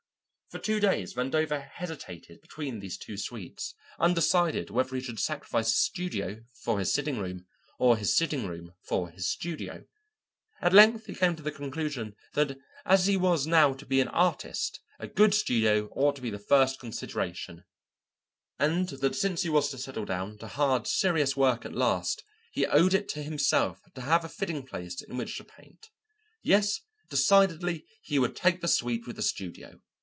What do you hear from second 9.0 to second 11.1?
his studio. At length